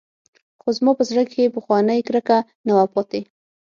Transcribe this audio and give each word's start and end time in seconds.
خو 0.61 0.67
زما 0.77 0.91
په 0.97 1.03
زړه 1.09 1.23
کښې 1.29 1.53
پخوانۍ 1.55 1.99
کرکه 2.07 2.37
نه 2.65 2.71
وه 2.77 2.85
پاته. 2.93 3.19